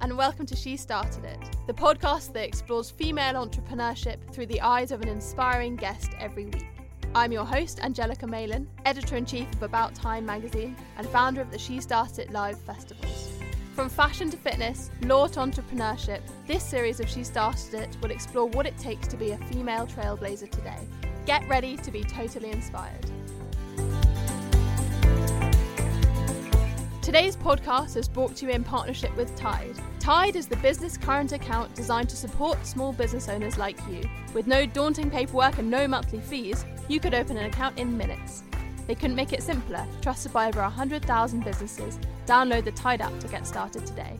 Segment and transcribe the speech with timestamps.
[0.00, 4.92] And welcome to She Started It, the podcast that explores female entrepreneurship through the eyes
[4.92, 6.68] of an inspiring guest every week.
[7.16, 11.50] I'm your host, Angelica Malin, editor in chief of About Time magazine and founder of
[11.50, 13.30] the She Started It Live festivals.
[13.74, 18.46] From fashion to fitness, law to entrepreneurship, this series of She Started It will explore
[18.46, 20.86] what it takes to be a female trailblazer today.
[21.26, 23.10] Get ready to be totally inspired.
[27.02, 29.74] Today's podcast is brought to you in partnership with Tide.
[29.98, 34.08] Tide is the business current account designed to support small business owners like you.
[34.34, 38.44] With no daunting paperwork and no monthly fees, you could open an account in minutes.
[38.86, 41.98] They couldn't make it simpler, trusted by over 100,000 businesses.
[42.24, 44.16] Download the Tide app to get started today.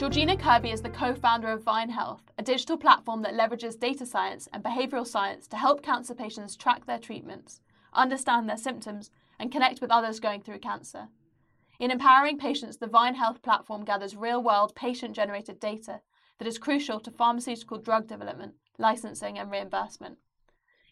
[0.00, 4.06] Georgina Kirby is the co founder of Vine Health, a digital platform that leverages data
[4.06, 7.60] science and behavioral science to help cancer patients track their treatments,
[7.92, 11.08] understand their symptoms, and connect with others going through cancer.
[11.78, 16.00] In empowering patients, the Vine Health platform gathers real world patient generated data
[16.38, 20.16] that is crucial to pharmaceutical drug development, licensing, and reimbursement.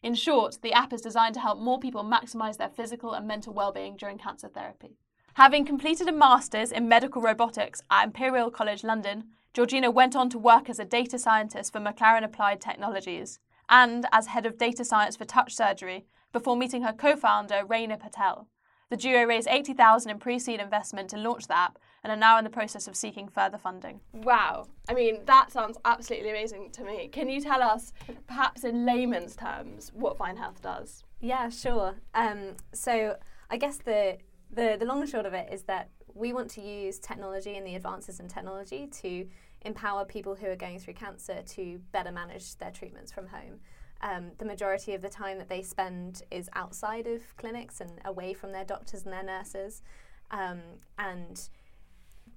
[0.02, 3.54] In short, the app is designed to help more people maximize their physical and mental
[3.54, 4.98] well being during cancer therapy.
[5.38, 9.22] Having completed a master's in medical robotics at Imperial College London,
[9.54, 14.26] Georgina went on to work as a data scientist for McLaren Applied Technologies and as
[14.26, 18.48] head of data science for touch surgery before meeting her co-founder Raina Patel.
[18.90, 22.42] The duo raised 80,000 in pre-seed investment to launch the app and are now in
[22.42, 24.00] the process of seeking further funding.
[24.12, 24.66] Wow.
[24.88, 27.06] I mean, that sounds absolutely amazing to me.
[27.06, 27.92] Can you tell us
[28.26, 31.04] perhaps in layman's terms what Vine Health does?
[31.20, 31.94] Yeah, sure.
[32.12, 33.18] Um, so
[33.50, 34.18] I guess the
[34.52, 37.66] the, the long and short of it is that we want to use technology and
[37.66, 39.26] the advances in technology to
[39.62, 43.60] empower people who are going through cancer to better manage their treatments from home.
[44.00, 48.32] Um, the majority of the time that they spend is outside of clinics and away
[48.32, 49.82] from their doctors and their nurses.
[50.30, 50.60] Um,
[50.98, 51.48] and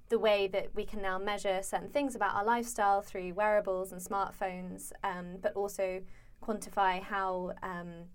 [0.08, 4.00] the way that we can now measure certain things about our lifestyle through wearables and
[4.00, 6.02] smartphones, um, but also
[6.42, 8.08] quantify how um,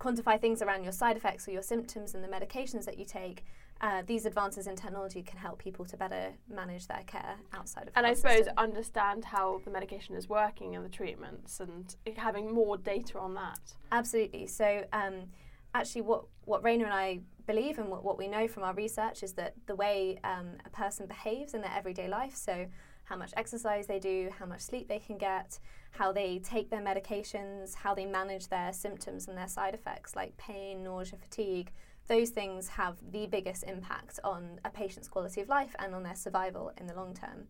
[0.00, 3.44] quantify things around your side effects or your symptoms and the medications that you take,
[3.82, 7.92] uh, these advances in technology can help people to better manage their care outside of.
[7.94, 8.54] And I suppose system.
[8.58, 13.60] understand how the medication is working and the treatments, and having more data on that.
[13.92, 14.46] Absolutely.
[14.46, 15.26] So, um,
[15.74, 19.22] actually, what what Raina and I believe and what, what we know from our research
[19.22, 22.66] is that the way um, a person behaves in their everyday life, so
[23.10, 25.58] how much exercise they do, how much sleep they can get,
[25.90, 30.36] how they take their medications, how they manage their symptoms and their side effects like
[30.36, 31.72] pain, nausea, fatigue.
[32.06, 36.14] Those things have the biggest impact on a patient's quality of life and on their
[36.14, 37.48] survival in the long term.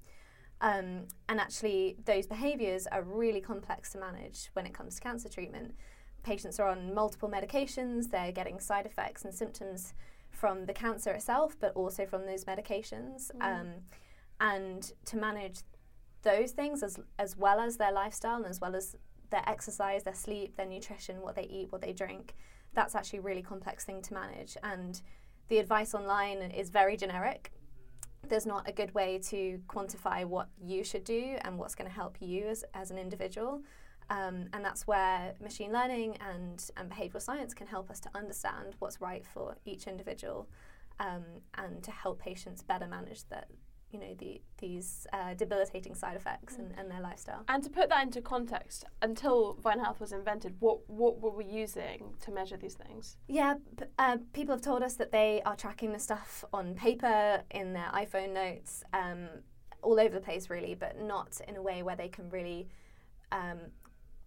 [0.63, 5.29] Um, and actually, those behaviours are really complex to manage when it comes to cancer
[5.29, 5.75] treatment.
[6.23, 9.93] Patients are on multiple medications, they're getting side effects and symptoms
[10.31, 13.31] from the cancer itself, but also from those medications.
[13.37, 13.43] Mm.
[13.43, 13.67] Um,
[14.41, 15.61] and to manage
[16.23, 18.97] those things as as well as their lifestyle and as well as
[19.31, 22.35] their exercise, their sleep, their nutrition, what they eat, what they drink.
[22.75, 24.57] That's actually a really complex thing to manage.
[24.63, 25.01] And
[25.49, 27.53] the advice online is very generic.
[28.29, 31.95] There's not a good way to quantify what you should do and what's going to
[31.95, 33.63] help you as, as an individual.
[34.11, 38.75] Um, and that's where machine learning and, and behavioral science can help us to understand
[38.81, 40.49] what's right for each individual
[40.99, 41.25] um,
[41.55, 43.49] and to help patients better manage that,
[43.91, 47.45] you know the, these uh, debilitating side effects and, and, their lifestyle.
[47.49, 51.45] And to put that into context, until Vine Health was invented, what what were we
[51.45, 53.17] using to measure these things?
[53.29, 57.43] Yeah, p- uh, people have told us that they are tracking the stuff on paper
[57.51, 59.29] in their iPhone notes, um,
[59.83, 62.69] all over the place, really, but not in a way where they can really.
[63.33, 63.59] Um,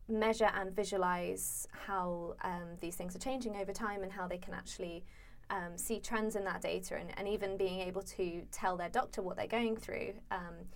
[0.09, 4.53] measure and visualize how um, these things are changing over time and how they can
[4.53, 5.06] actually
[5.50, 9.22] um, see trends in that data and, and even being able to tell their doctor
[9.22, 10.14] what they're going through.
[10.31, 10.68] Um,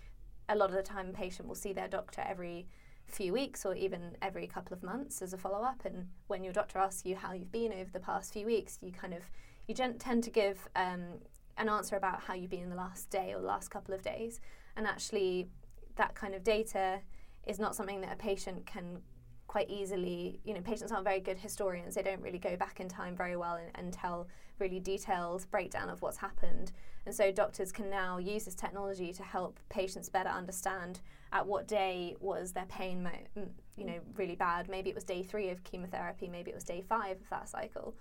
[0.49, 2.67] a lot of the time, a patient will see their doctor every
[3.05, 5.85] few weeks or even every couple of months as a follow up.
[5.85, 8.91] And when your doctor asks you how you've been over the past few weeks, you
[8.91, 9.23] kind of
[9.67, 11.19] you tend to give um,
[11.57, 14.01] an answer about how you've been in the last day or the last couple of
[14.01, 14.39] days.
[14.77, 15.49] And actually,
[15.95, 17.01] that kind of data
[17.45, 19.01] is not something that a patient can
[19.47, 21.95] quite easily, you know, patients aren't very good historians.
[21.95, 24.27] They don't really go back in time very well and, and tell
[24.59, 26.71] really detailed breakdown of what's happened.
[27.05, 30.99] And so doctors can now use this technology to help patients better understand
[31.31, 33.47] at what day was their pain, mo-
[33.77, 34.67] you know, really bad.
[34.67, 36.27] Maybe it was day three of chemotherapy.
[36.27, 37.95] Maybe it was day five of that cycle.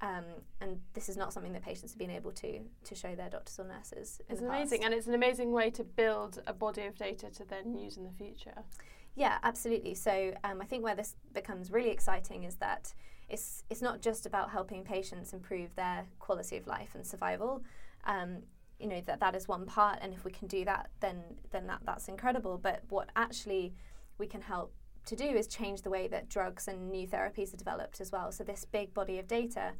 [0.00, 0.24] Um,
[0.60, 3.58] and this is not something that patients have been able to to show their doctors
[3.60, 4.20] or nurses.
[4.28, 7.76] it's amazing, and it's an amazing way to build a body of data to then
[7.76, 8.64] use in the future.
[9.14, 9.94] Yeah, absolutely.
[9.94, 12.94] So um, I think where this becomes really exciting is that
[13.28, 17.62] it's it's not just about helping patients improve their quality of life and survival.
[18.04, 18.38] Um,
[18.78, 21.66] you know that that is one part, and if we can do that, then then
[21.66, 22.58] that that's incredible.
[22.58, 23.74] But what actually
[24.18, 24.72] we can help
[25.06, 28.32] to do is change the way that drugs and new therapies are developed as well.
[28.32, 29.72] So this big body of data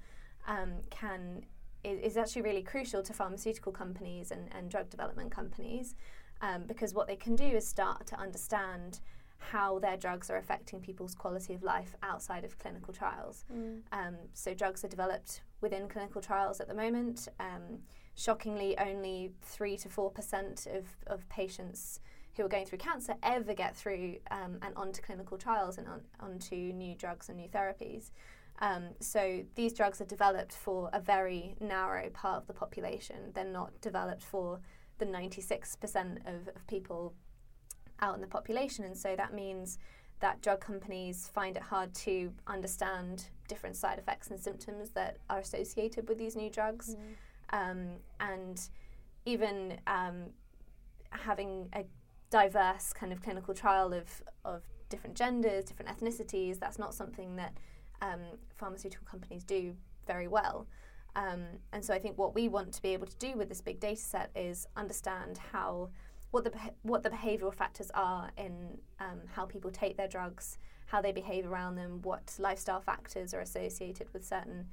[0.47, 1.45] um, can
[1.85, 5.95] is, actually really crucial to pharmaceutical companies and, and drug development companies
[6.41, 9.01] um, because what they can do is start to understand
[9.51, 13.45] how their drugs are affecting people's quality of life outside of clinical trials.
[13.53, 13.81] Mm.
[13.93, 17.29] Um, so drugs are developed within clinical trials at the moment.
[17.41, 17.81] Um,
[18.15, 22.01] shockingly, only three to four percent of, of patients
[22.37, 26.01] who are going through cancer ever get through um, and onto clinical trials and on,
[26.21, 28.11] onto new drugs and new therapies.
[28.61, 33.33] Um, so these drugs are developed for a very narrow part of the population.
[33.35, 34.61] They're not developed for
[34.99, 37.15] the 96% of, of people
[38.03, 38.85] out in the population.
[38.85, 39.79] And so that means
[40.21, 45.39] that drug companies find it hard to understand different side effects and symptoms that are
[45.39, 46.97] associated with these new drugs.
[46.97, 47.71] Mm.
[47.71, 47.89] Um,
[48.21, 48.61] and
[49.25, 50.27] even um,
[51.11, 51.85] having a
[52.31, 54.09] diverse kind of clinical trial of,
[54.45, 57.57] of different genders, different ethnicities, that's not something that
[58.01, 58.21] um,
[58.57, 59.75] pharmaceutical companies do
[60.07, 60.67] very well.
[61.15, 63.61] Um, and so I think what we want to be able to do with this
[63.61, 65.91] big data set is understand how
[66.33, 66.53] what the
[66.83, 71.47] what the behavioural factors are in um, how people take their drugs, how they behave
[71.47, 74.67] around them, what lifestyle factors are associated with certain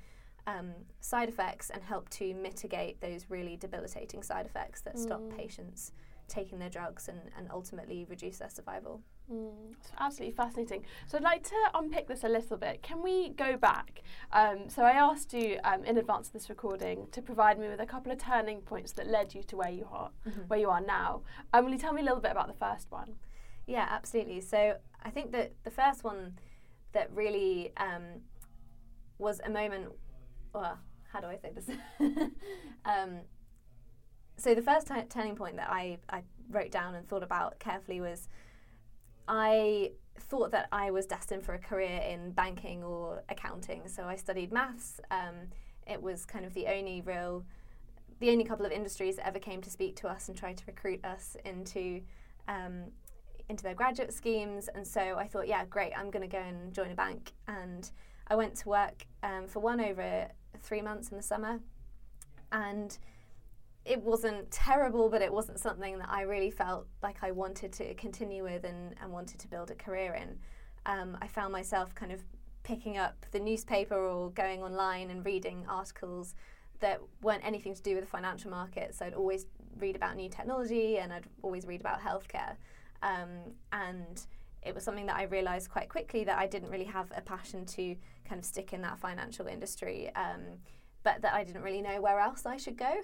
[0.48, 0.72] um,
[1.02, 5.00] side effects, and help to mitigate those really debilitating side effects that mm.
[5.00, 5.92] stop patients
[6.30, 9.02] taking their drugs and, and ultimately reduce their survival.
[9.32, 10.84] Mm, absolutely fascinating.
[11.08, 12.82] So I'd like to unpick this a little bit.
[12.82, 14.02] Can we go back?
[14.32, 17.80] Um, so I asked you um, in advance of this recording to provide me with
[17.80, 20.42] a couple of turning points that led you to where you are, mm-hmm.
[20.48, 21.22] where you are now.
[21.54, 23.16] Um, will you tell me a little bit about the first one?
[23.68, 24.42] Yeah, absolutely.
[24.42, 26.40] So I think that the first one
[26.94, 28.22] that really um,
[29.20, 29.90] was a moment.
[30.54, 30.80] Well,
[31.14, 31.70] how do I say this?
[32.86, 33.20] Um,
[34.38, 38.00] so the first t- turning point that I, I wrote down and thought about carefully
[38.00, 38.30] was
[39.30, 43.88] I thought that I was destined for a career in banking or accounting.
[43.88, 45.00] So I studied maths.
[45.12, 45.36] Um,
[45.88, 47.46] it was kind of the only real,
[48.20, 50.64] the only couple of industries that ever came to speak to us and tried to
[50.68, 52.02] recruit us into
[52.48, 52.86] um,
[53.48, 54.68] into their graduate schemes.
[54.74, 57.32] And so I thought, yeah, great, I'm going to go and join a bank.
[57.48, 57.90] And
[58.28, 60.28] I went to work um, for one over
[60.62, 61.60] three months in the summer,
[62.52, 62.98] and
[63.86, 67.94] it wasn't terrible, but it wasn't something that I really felt like I wanted to
[67.96, 70.38] continue with and, and wanted to build a career in.
[70.86, 72.24] Um, I found myself kind of
[72.64, 76.36] picking up the newspaper or going online and reading articles
[76.80, 79.00] that weren't anything to do with the financial markets.
[79.00, 79.46] So I'd always
[79.80, 82.56] read about new technology and I'd always read about healthcare.
[83.02, 84.26] Um, and
[84.62, 87.66] it was something that I realized quite quickly that I didn't really have a passion
[87.66, 87.96] to
[88.28, 90.42] kind of stick in that financial industry, um,
[91.04, 92.94] but that I didn't really know where else I should go.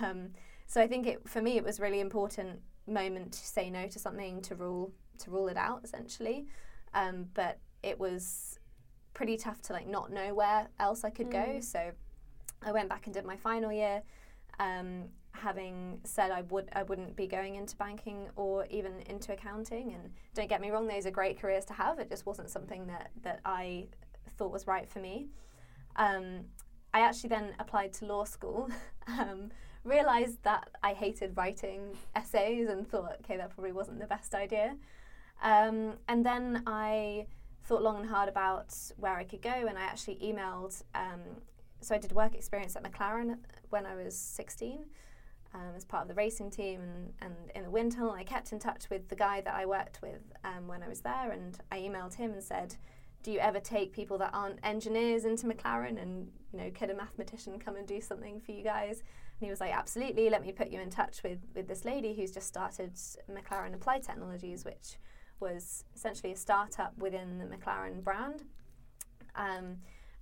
[0.00, 0.30] Um,
[0.66, 3.98] so I think it for me it was really important moment to say no to
[3.98, 6.46] something to rule to rule it out essentially.
[6.94, 8.58] Um, but it was
[9.14, 11.54] pretty tough to like not know where else I could mm.
[11.54, 11.60] go.
[11.60, 11.90] So
[12.62, 14.02] I went back and did my final year.
[14.58, 19.92] Um, having said I would I wouldn't be going into banking or even into accounting
[19.94, 22.86] and don't get me wrong those are great careers to have it just wasn't something
[22.86, 23.88] that that I
[24.36, 25.28] thought was right for me
[25.96, 26.44] um,
[26.92, 28.68] I actually then applied to law school
[29.08, 29.50] um,
[29.84, 34.76] realized that I hated writing essays and thought, okay, that probably wasn't the best idea.
[35.42, 37.26] Um, and then I
[37.64, 40.82] thought long and hard about where I could go, and I actually emailed.
[40.94, 41.20] Um,
[41.80, 43.38] so I did work experience at McLaren
[43.70, 44.84] when I was 16
[45.54, 48.12] um, as part of the racing team and, and in the wind tunnel.
[48.12, 51.00] I kept in touch with the guy that I worked with um, when I was
[51.00, 52.76] there, and I emailed him and said,
[53.22, 56.94] do you ever take people that aren't engineers into McLaren and you know could a
[56.94, 59.02] mathematician come and do something for you guys
[59.42, 62.14] and he was like, absolutely, let me put you in touch with, with this lady
[62.14, 62.94] who's just started
[63.28, 64.98] McLaren Applied Technologies, which
[65.40, 68.44] was essentially a startup within the McLaren brand.
[69.34, 69.78] Um,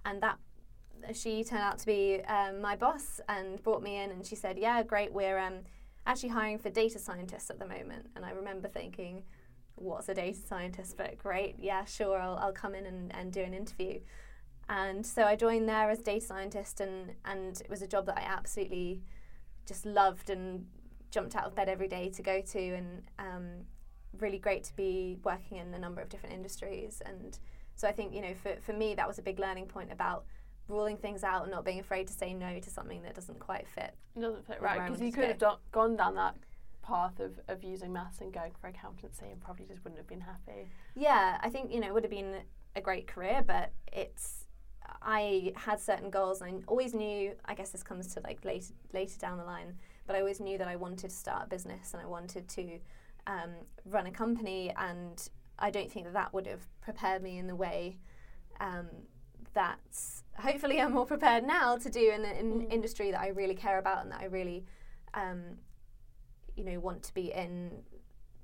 [0.07, 0.39] and that
[1.13, 4.57] she turned out to be um, my boss and brought me in and she said,
[4.57, 5.59] yeah, great, we're um,
[6.07, 8.07] actually hiring for data scientists at the moment.
[8.17, 9.23] And I remember thinking,
[9.75, 10.97] what's a data scientist?
[10.97, 14.01] But great, yeah, sure, I'll, I'll come in and, and do an interview.
[14.71, 18.17] And so I joined there as data scientist, and, and it was a job that
[18.17, 19.03] I absolutely
[19.67, 20.67] just loved and
[21.11, 23.47] jumped out of bed every day to go to, and um,
[24.19, 27.03] really great to be working in a number of different industries.
[27.05, 27.37] And
[27.75, 30.25] so I think, you know, for, for me, that was a big learning point about
[30.69, 33.67] ruling things out and not being afraid to say no to something that doesn't quite
[33.67, 33.97] fit.
[34.15, 36.37] It doesn't fit right, because you could have do- gone down that
[36.83, 40.21] path of, of using maths and going for accountancy and probably just wouldn't have been
[40.21, 40.71] happy.
[40.95, 42.37] Yeah, I think, you know, it would have been
[42.77, 44.40] a great career, but it's
[45.03, 48.73] I had certain goals and I always knew I guess this comes to like later
[48.93, 49.75] later down the line,
[50.07, 52.79] but I always knew that I wanted to start a business and I wanted to
[53.27, 53.51] um,
[53.85, 55.29] run a company and
[55.59, 57.99] I don't think that that would have prepared me in the way
[58.61, 58.89] um,
[59.55, 59.79] that
[60.39, 62.73] hopefully I'm more prepared now to do in an mm.
[62.73, 64.65] industry that I really care about and that I really
[65.15, 65.43] um,
[66.57, 67.71] you know want to be in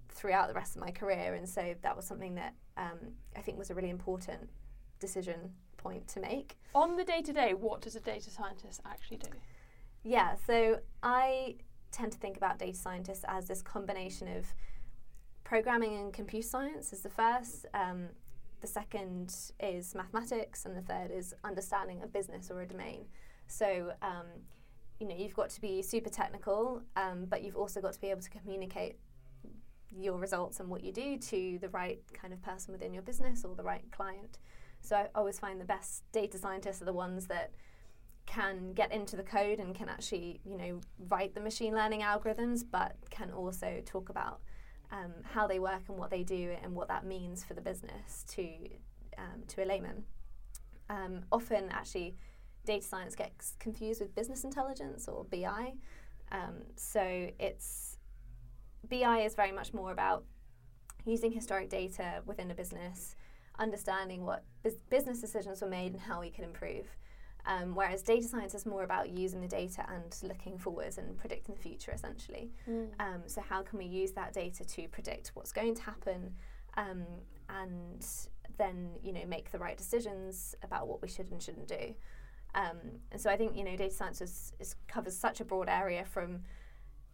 [0.08, 2.98] throughout the rest of my career and so that was something that um,
[3.36, 4.48] I think was a really important
[4.98, 6.56] decision point to make.
[6.74, 9.30] On the day to day, what does a data scientist actually do?
[10.02, 11.56] Yeah, so I
[11.90, 14.46] tend to think about data scientists as this combination of
[15.44, 17.66] programming and computer science is the first.
[17.74, 18.08] Um,
[18.60, 23.04] the second is mathematics, and the third is understanding a business or a domain.
[23.46, 24.26] So, um,
[24.98, 28.08] you know, you've got to be super technical, um, but you've also got to be
[28.08, 28.96] able to communicate
[29.90, 33.44] your results and what you do to the right kind of person within your business
[33.44, 34.38] or the right client.
[34.86, 37.50] So I always find the best data scientists are the ones that
[38.24, 42.64] can get into the code and can actually, you know, write the machine learning algorithms,
[42.68, 44.40] but can also talk about
[44.92, 48.24] um, how they work and what they do and what that means for the business
[48.28, 48.46] to
[49.18, 50.04] um, to a layman.
[50.88, 52.16] Um, often, actually,
[52.64, 55.72] data science gets confused with business intelligence or BI.
[56.30, 57.96] Um, so it's
[58.88, 60.24] BI is very much more about
[61.04, 63.15] using historic data within a business,
[63.58, 64.44] understanding what
[64.90, 66.86] business decisions were made and how we can improve.
[67.46, 71.54] Um, whereas data science is more about using the data and looking forwards and predicting
[71.54, 72.50] the future, essentially.
[72.68, 72.88] Mm.
[72.98, 76.34] Um, so, how can we use that data to predict what's going to happen
[76.76, 77.04] um,
[77.48, 78.04] and
[78.58, 81.94] then, you know, make the right decisions about what we should and shouldn't do?
[82.56, 82.78] Um,
[83.12, 86.04] and so, I think, you know, data science is, is covers such a broad area
[86.04, 86.40] from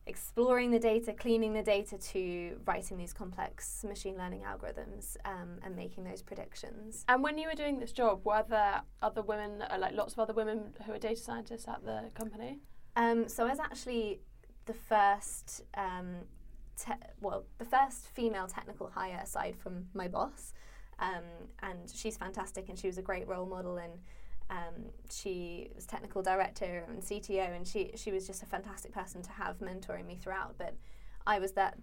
[0.06, 5.76] exploring the data, cleaning the data, to writing these complex machine learning algorithms um, and
[5.76, 7.04] making those predictions.
[7.08, 10.18] And when you were doing this job, were there other women, uh, like lots of
[10.18, 12.58] other women who are data scientists at the company?
[12.96, 14.20] Um, so I was actually
[14.66, 16.16] the first, um,
[16.78, 20.52] te- well, the first female technical hire aside from my boss.
[20.98, 21.24] Um,
[21.62, 23.92] and she's fantastic and she was a great role model and
[24.52, 29.22] um, she was technical director and CTO, and she she was just a fantastic person
[29.22, 30.56] to have mentoring me throughout.
[30.58, 30.74] But
[31.26, 31.78] I was that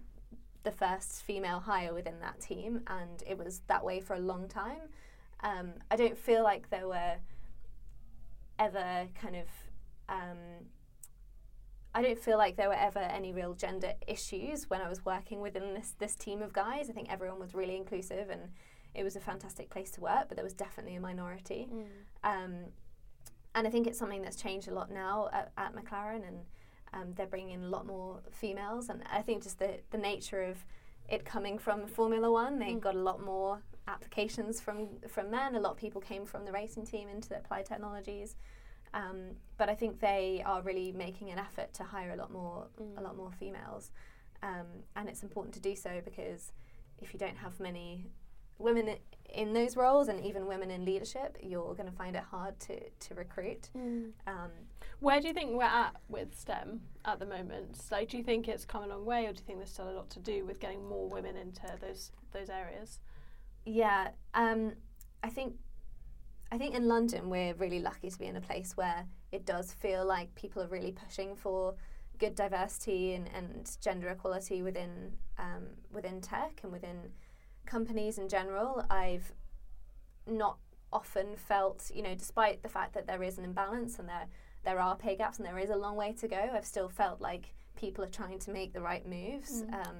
[0.62, 4.46] the first female hire within that team, and it was that way for a long
[4.46, 4.82] time.
[5.42, 7.16] Um, I don't feel like there were
[8.58, 9.48] ever kind of
[10.08, 10.68] um,
[11.92, 15.40] I don't feel like there were ever any real gender issues when I was working
[15.40, 16.88] within this this team of guys.
[16.88, 18.42] I think everyone was really inclusive and
[18.94, 21.68] it was a fantastic place to work, but there was definitely a minority.
[21.72, 21.84] Mm.
[22.24, 22.54] Um,
[23.54, 26.38] and I think it's something that's changed a lot now at, at McLaren, and
[26.92, 28.88] um, they're bringing in a lot more females.
[28.88, 30.64] And I think just the, the nature of
[31.08, 32.80] it coming from Formula One, they mm.
[32.80, 35.56] got a lot more applications from from men.
[35.56, 38.36] A lot of people came from the racing team into the applied technologies.
[38.92, 42.66] Um, but I think they are really making an effort to hire a lot more
[42.80, 42.98] mm.
[42.98, 43.90] a lot more females,
[44.42, 44.66] um,
[44.96, 46.52] and it's important to do so because
[47.00, 48.06] if you don't have many
[48.60, 48.96] women
[49.32, 52.78] in those roles and even women in leadership, you're going to find it hard to,
[52.90, 53.70] to recruit.
[53.76, 54.10] Mm.
[54.26, 54.50] Um,
[54.98, 57.80] Where do you think we're at with STEM at the moment?
[57.90, 59.88] Like, do you think it's come a long way, or do you think there's still
[59.88, 63.00] a lot to do with getting more women into those those areas?
[63.64, 64.72] Yeah, um,
[65.22, 65.54] I think
[66.52, 69.72] I think in London we're really lucky to be in a place where it does
[69.72, 71.74] feel like people are really pushing for
[72.18, 77.10] good diversity and, and gender equality within um, within tech and within
[77.70, 79.32] companies in general, I've
[80.26, 80.58] not
[80.92, 84.26] often felt, you know, despite the fact that there is an imbalance and there
[84.62, 87.22] there are pay gaps and there is a long way to go, I've still felt
[87.22, 89.62] like people are trying to make the right moves.
[89.62, 89.86] Mm.
[89.86, 89.96] Um,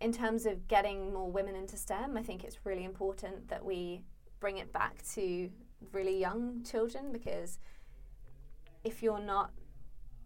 [0.00, 4.04] in terms of getting more women into STEM, I think it's really important that we
[4.40, 5.50] bring it back to
[5.92, 7.58] really young children because
[8.84, 9.50] if you're not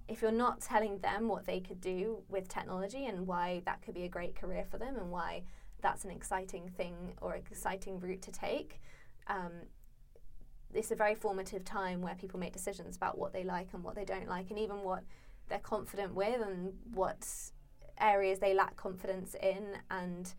[0.06, 3.94] if you're not telling them what they could do with technology and why that could
[3.94, 5.42] be a great career for them and why
[5.80, 8.80] that's an exciting thing or exciting route to take.
[9.26, 9.52] Um,
[10.72, 13.94] it's a very formative time where people make decisions about what they like and what
[13.94, 15.02] they don't like, and even what
[15.48, 17.26] they're confident with and what
[17.98, 20.34] areas they lack confidence in, and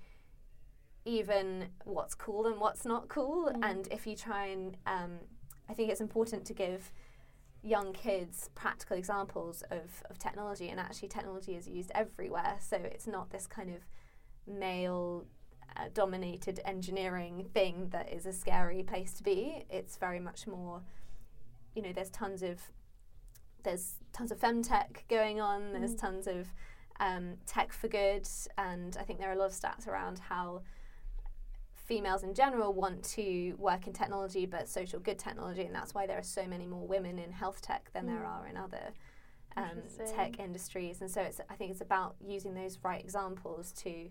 [1.04, 3.50] even what's cool and what's not cool.
[3.50, 3.60] Mm.
[3.64, 5.20] And if you try and, um,
[5.70, 6.92] I think it's important to give
[7.64, 12.58] young kids practical examples of, of technology, and actually, technology is used everywhere.
[12.60, 13.82] So it's not this kind of
[14.48, 15.26] male
[15.78, 19.66] uh, dominated engineering thing that is a scary place to be.
[19.70, 20.82] It's very much more,
[21.76, 22.60] you know, there's tons of
[23.64, 25.74] there's tons of femtech going on.
[25.74, 26.02] There's mm.
[26.02, 26.48] tons of
[27.00, 30.62] um, tech for good, and I think there are a lot of stats around how
[31.74, 36.08] females in general want to work in technology, but social good technology, and that's why
[36.08, 38.08] there are so many more women in health tech than mm.
[38.08, 38.94] there are in other
[39.58, 39.82] um,
[40.16, 41.02] tech industries.
[41.02, 44.10] And so it's I think it's about using those right examples to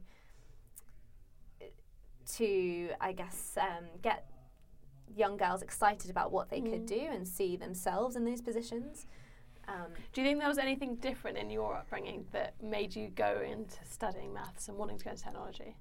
[2.37, 4.27] to I guess um, get
[5.17, 6.71] young girls excited about what they mm.
[6.71, 9.07] could do and see themselves in those positions.
[9.69, 13.43] Um, do you think there was anything different in your upbringing that made you go
[13.47, 15.77] into studying maths and wanting to go into technology?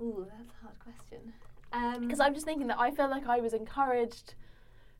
[0.00, 1.32] Ooh, that's a hard question.
[2.00, 4.34] Because um, I'm just thinking that I feel like I was encouraged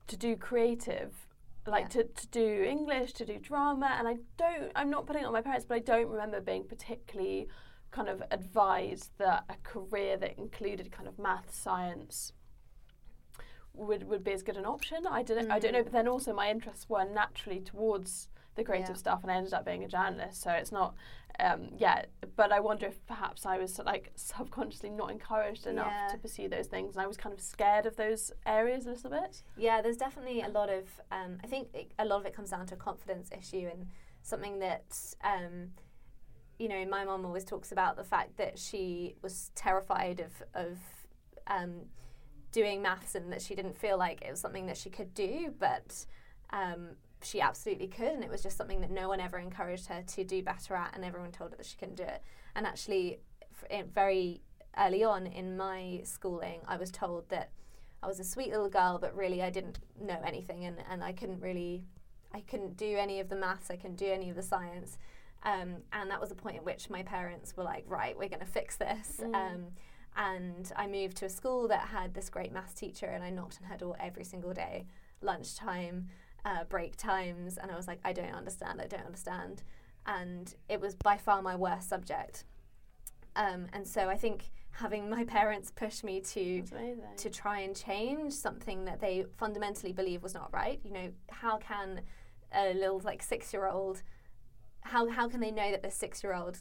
[0.08, 1.14] to do creative,
[1.66, 2.02] like yeah.
[2.02, 5.32] to, to do English, to do drama, and I don't, I'm not putting it on
[5.32, 7.48] my parents, but I don't remember being particularly
[7.90, 12.32] kind of advised that a career that included kind of math, science,
[13.72, 15.06] would, would be as good an option.
[15.08, 15.48] I didn't.
[15.48, 15.52] Mm.
[15.52, 15.82] I don't know.
[15.82, 18.94] But then also my interests were naturally towards the creative yeah.
[18.94, 20.42] stuff, and I ended up being a journalist.
[20.42, 20.94] So it's not.
[21.38, 26.08] Um, yeah, but I wonder if perhaps I was like subconsciously not encouraged enough yeah.
[26.12, 29.10] to pursue those things, and I was kind of scared of those areas a little
[29.10, 29.42] bit.
[29.56, 30.84] Yeah, there's definitely a lot of.
[31.12, 33.88] Um, I think it, a lot of it comes down to a confidence issue and
[34.22, 34.96] something that.
[35.22, 35.72] Um,
[36.58, 40.78] you know, my mom always talks about the fact that she was terrified of of
[41.46, 41.82] um,
[42.52, 45.52] doing maths and that she didn't feel like it was something that she could do,
[45.58, 46.06] but
[46.50, 46.90] um,
[47.22, 48.08] she absolutely could.
[48.08, 50.94] And it was just something that no one ever encouraged her to do better at,
[50.94, 52.22] and everyone told her that she couldn't do it.
[52.54, 53.20] And actually,
[53.94, 54.40] very
[54.78, 57.50] early on in my schooling, I was told that
[58.02, 61.12] I was a sweet little girl, but really I didn't know anything, and, and I
[61.12, 61.84] couldn't really,
[62.32, 64.98] I couldn't do any of the maths, I couldn't do any of the science.
[65.42, 68.40] Um, and that was the point at which my parents were like, right, we're going
[68.40, 69.20] to fix this.
[69.22, 69.34] Mm.
[69.34, 69.66] Um,
[70.16, 73.58] and I moved to a school that had this great maths teacher, and I knocked
[73.62, 74.86] on her door every single day,
[75.20, 76.08] lunchtime,
[76.44, 79.62] uh, break times, and I was like, I don't understand, I don't understand.
[80.06, 82.44] And it was by far my worst subject.
[83.34, 86.62] Um, and so I think having my parents push me to
[87.16, 90.80] to try and change something that they fundamentally believe was not right.
[90.84, 92.02] You know, how can
[92.54, 94.02] a little like six year old
[94.86, 96.58] how how can they know that this six year old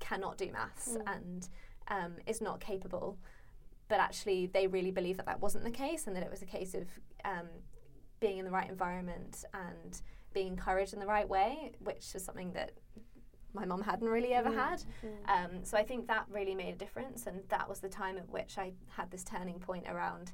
[0.00, 1.14] cannot do maths mm.
[1.14, 1.48] and
[1.88, 3.18] um, is not capable.
[3.88, 6.46] But actually, they really believe that that wasn't the case and that it was a
[6.46, 6.88] case of
[7.24, 7.46] um,
[8.20, 10.00] being in the right environment and
[10.34, 12.72] being encouraged in the right way, which is something that
[13.52, 14.56] my mom hadn't really ever mm.
[14.56, 14.82] had.
[15.04, 15.44] Mm.
[15.44, 18.28] Um, so I think that really made a difference, and that was the time at
[18.28, 20.32] which I had this turning point around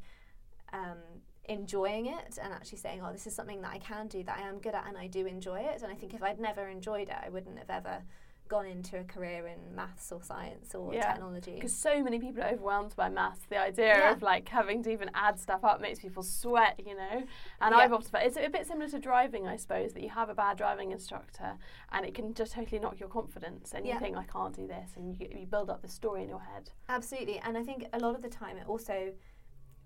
[0.73, 0.99] um,
[1.47, 4.49] enjoying it and actually saying, "Oh, this is something that I can do, that I
[4.49, 7.09] am good at, and I do enjoy it." And I think if I'd never enjoyed
[7.09, 8.03] it, I wouldn't have ever
[8.49, 11.11] gone into a career in maths or science or yeah.
[11.11, 11.55] technology.
[11.55, 13.41] Because so many people are overwhelmed by maths.
[13.49, 14.13] The idea yeah.
[14.13, 17.23] of like having to even add stuff up makes people sweat, you know.
[17.63, 17.77] And yeah.
[17.77, 20.59] I've often it's a bit similar to driving, I suppose, that you have a bad
[20.59, 21.57] driving instructor
[21.93, 24.91] and it can just totally knock your confidence, and you think I can't do this,
[24.97, 26.71] and you, you build up the story in your head.
[26.89, 29.13] Absolutely, and I think a lot of the time it also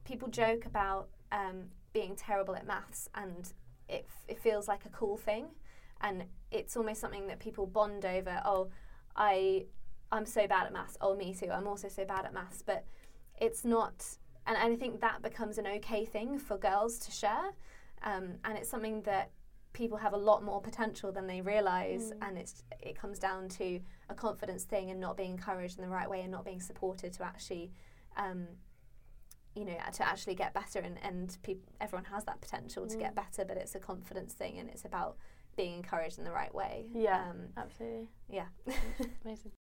[0.04, 3.52] people joke about um, being terrible at maths, and
[3.88, 5.46] it, f- it feels like a cool thing
[6.00, 8.40] and it's almost something that people bond over.
[8.44, 8.68] Oh,
[9.14, 9.66] I
[10.12, 10.96] I'm so bad at maths.
[11.00, 11.50] Oh, me too.
[11.50, 12.62] I'm also so bad at maths.
[12.64, 12.84] But
[13.40, 14.04] it's not,
[14.46, 17.52] and, and I think that becomes an okay thing for girls to share,
[18.02, 19.30] um, and it's something that
[19.72, 22.28] people have a lot more potential than they realize, mm.
[22.28, 25.90] and it's it comes down to a confidence thing and not being encouraged in the
[25.90, 27.72] right way and not being supported to actually.
[28.16, 28.46] Um,
[29.56, 32.90] you know, to actually get better, and, and peop- everyone has that potential mm.
[32.90, 33.16] to get mm.
[33.16, 35.16] better, but it's a confidence thing, and it's about
[35.56, 36.86] being encouraged in the right way.
[36.94, 38.08] Yeah, um, absolutely.
[38.28, 38.46] Yeah.
[39.24, 39.52] Amazing.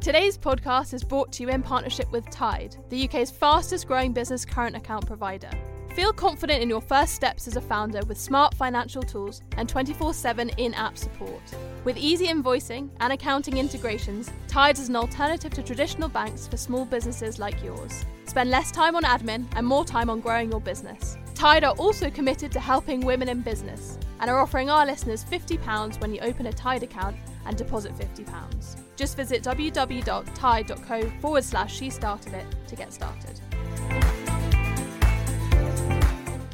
[0.00, 4.44] Today's podcast is brought to you in partnership with Tide, the UK's fastest growing business
[4.44, 5.50] current account provider.
[5.96, 10.12] Feel confident in your first steps as a founder with smart financial tools and 24
[10.12, 11.40] 7 in app support.
[11.84, 16.84] With easy invoicing and accounting integrations, Tide is an alternative to traditional banks for small
[16.84, 18.04] businesses like yours.
[18.26, 21.16] Spend less time on admin and more time on growing your business.
[21.34, 25.98] Tide are also committed to helping women in business and are offering our listeners £50
[26.02, 28.76] when you open a Tide account and deposit £50.
[28.96, 33.40] Just visit www.tide.co forward slash she started it to get started.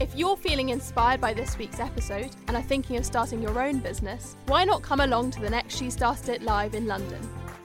[0.03, 3.79] If you're feeling inspired by this week's episode and are thinking of starting your own
[3.79, 7.21] business, why not come along to the next She Started It Live in London?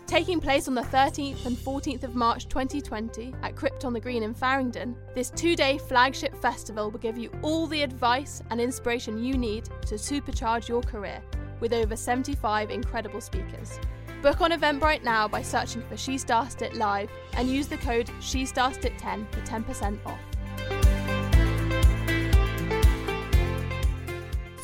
[0.06, 4.21] Taking place on the 13th and 14th of March 2020 at Crypt on the Green
[4.21, 9.23] in Farringdon, this two day flagship festival will give you all the advice and inspiration
[9.23, 11.19] you need to supercharge your career
[11.60, 13.80] with over 75 incredible speakers.
[14.21, 18.12] Book on Eventbrite now by searching for She Started It Live and use the code
[18.19, 20.19] She Started It 10 for 10% off.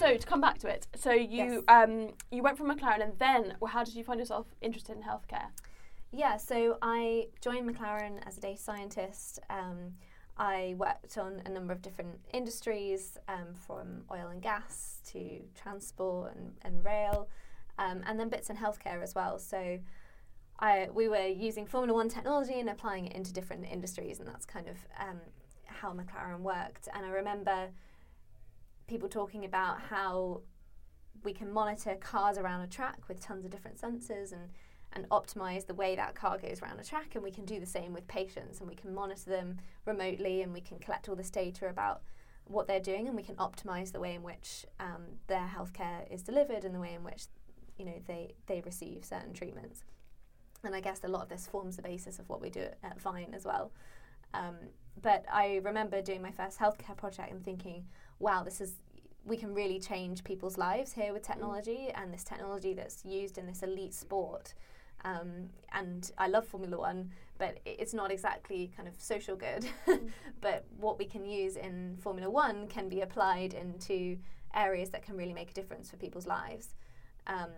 [0.03, 1.63] So to come back to it, so you Yes.
[1.69, 5.03] um, you went from McLaren, and then well, how did you find yourself interested in
[5.03, 5.47] healthcare?
[6.11, 9.39] Yeah, so I joined McLaren as a data scientist.
[9.49, 9.93] Um,
[10.37, 16.35] I worked on a number of different industries, um, from oil and gas to transport
[16.35, 17.29] and, and rail,
[17.79, 19.39] um, and then bits in healthcare as well.
[19.39, 19.79] So
[20.59, 24.45] I, we were using Formula One technology and applying it into different industries, and that's
[24.45, 25.21] kind of um,
[25.65, 26.89] how McLaren worked.
[26.93, 27.69] And I remember
[28.93, 30.39] people talking about how
[31.23, 34.51] we can monitor cars around a track with tons of different sensors and
[34.95, 37.65] and optimize the way that car goes around a track and we can do the
[37.65, 41.31] same with patients and we can monitor them remotely and we can collect all this
[41.31, 42.03] data about
[42.45, 46.21] what they're doing and we can optimize the way in which um, their healthcare is
[46.21, 47.23] delivered and the way in which
[47.79, 49.83] you know they they receive certain treatments.
[50.63, 53.01] And I guess a lot of this forms the basis of what we do at,
[53.01, 53.71] Vine as well.
[54.35, 54.57] Um,
[55.01, 57.85] but I remember doing my first healthcare project and thinking
[58.23, 58.75] wow this is
[59.25, 63.45] we can really change people's lives here with technology and this technology that's used in
[63.45, 64.53] this elite sport
[65.05, 69.65] um, and I love Formula One, but it's not exactly kind of social good.
[70.41, 74.17] but what we can use in Formula One can be applied into
[74.55, 76.75] areas that can really make a difference for people's lives.
[77.27, 77.49] Um,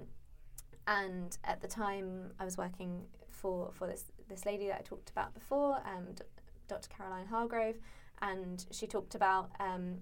[0.88, 5.10] and at the time, I was working for, for this, this lady that I talked
[5.10, 6.24] about before, um, D-
[6.68, 6.90] Dr.
[6.90, 7.76] Caroline Hargrove,
[8.22, 9.98] and she talked about um,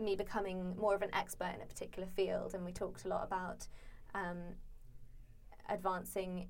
[0.00, 2.54] me becoming more of an expert in a particular field.
[2.54, 3.66] And we talked a lot about
[4.14, 4.38] um,
[5.68, 6.48] advancing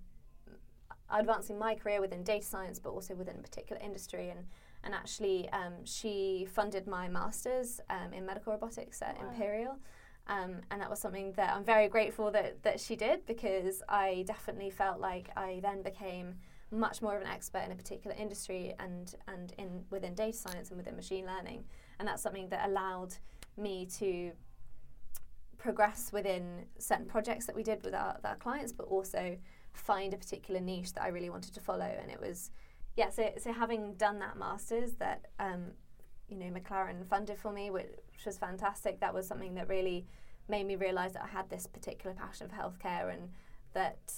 [1.12, 4.30] advancing my career within data science, but also within a particular industry.
[4.30, 4.46] And
[4.82, 9.28] and actually, um, she funded my masters um, in medical robotics at Wow.
[9.28, 9.78] Imperial.
[10.26, 14.24] Um, and that was something that I'm very grateful that, that she did because I
[14.26, 16.36] definitely felt like I then became
[16.70, 20.68] much more of an expert in a particular industry and, and in within data science
[20.70, 21.64] and within machine learning.
[21.98, 23.16] And that's something that allowed
[23.60, 24.32] me to
[25.58, 29.36] progress within certain projects that we did with our, with our clients, but also
[29.72, 31.90] find a particular niche that I really wanted to follow.
[32.00, 32.50] And it was,
[32.96, 35.66] yeah, so, so having done that master's that, um,
[36.28, 37.86] you know, McLaren funded for me, which
[38.24, 40.06] was fantastic, that was something that really
[40.48, 43.28] made me realize that I had this particular passion for healthcare and
[43.72, 44.12] that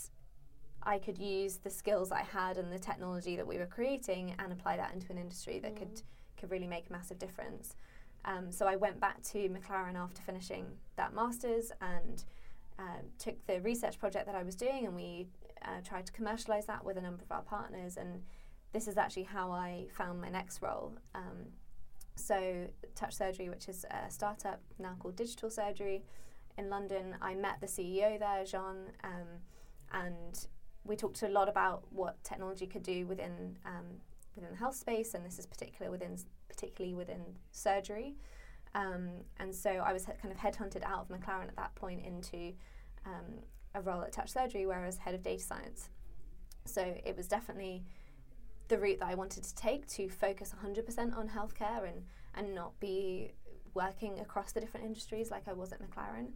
[0.82, 4.52] I could use the skills I had and the technology that we were creating and
[4.52, 6.02] apply that into an industry that could,
[6.36, 7.76] could really make a massive difference.
[8.24, 12.24] Um, so I went back to McLaren after finishing that master's and
[12.78, 15.26] uh, took the research project that I was doing and we
[15.62, 17.96] uh, tried to commercialize that with a number of our partners.
[17.96, 18.22] And
[18.72, 20.92] this is actually how I found my next role.
[21.14, 21.48] Um,
[22.14, 26.04] so, Touch Surgery, which is a startup now called Digital Surgery
[26.58, 29.40] in London, I met the CEO there, Jean, um,
[29.92, 30.46] and
[30.84, 34.00] we talked a lot about what technology could do within um,
[34.34, 36.16] within the health space, and this is particular within
[36.52, 38.16] particularly within surgery.
[38.74, 42.04] Um, and so I was he- kind of headhunted out of McLaren at that point
[42.04, 42.52] into
[43.04, 43.40] um,
[43.74, 45.88] a role at Touch Surgery, where I was head of data science.
[46.64, 47.82] So it was definitely
[48.68, 52.78] the route that I wanted to take to focus 100% on healthcare and, and not
[52.80, 53.32] be
[53.74, 56.28] working across the different industries like I was at McLaren.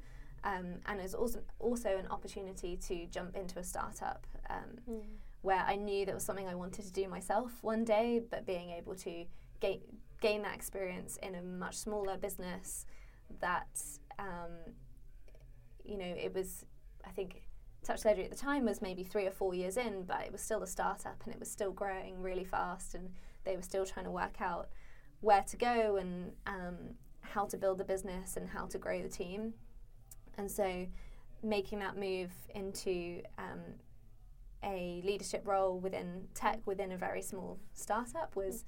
[0.45, 5.01] Um, and it was also, also an opportunity to jump into a startup um,
[5.43, 8.71] where I knew that was something I wanted to do myself one day, but being
[8.71, 9.25] able to
[9.61, 9.81] gain,
[10.27, 12.85] gain that experience in a much smaller business
[13.41, 13.81] that,
[14.19, 14.75] um,
[15.85, 16.65] you know, it was,
[17.07, 17.43] I think,
[17.85, 20.41] Touch Surgery at the time was maybe three or four years in, but it was
[20.41, 23.11] still a startup and it was still growing really fast, and
[23.45, 24.69] they were still trying to work out
[25.21, 26.77] where to go and um,
[27.21, 29.55] how to build the business and how to grow the team.
[30.37, 30.87] And so,
[31.45, 33.61] making that move into um,
[34.65, 38.65] a leadership role within tech within a very small startup was